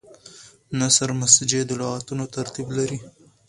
نثر 0.79 1.09
مسجع 1.21 1.61
د 1.67 1.71
لغتونو 1.81 2.23
ترتیب 2.35 2.67
لري. 2.77 2.99